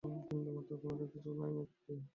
[0.03, 2.03] বিন্দু তো কোনোদিন কিছু বলে নাই মুখ ফুটিয়া।